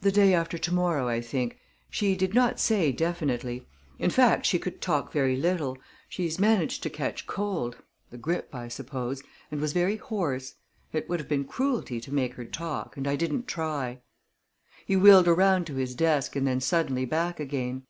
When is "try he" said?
13.46-14.96